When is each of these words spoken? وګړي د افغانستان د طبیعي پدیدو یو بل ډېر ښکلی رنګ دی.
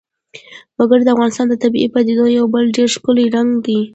وګړي 0.79 1.03
د 1.05 1.09
افغانستان 1.15 1.45
د 1.49 1.53
طبیعي 1.63 1.87
پدیدو 1.93 2.25
یو 2.37 2.45
بل 2.53 2.63
ډېر 2.75 2.87
ښکلی 2.95 3.25
رنګ 3.35 3.49
دی. 3.65 3.79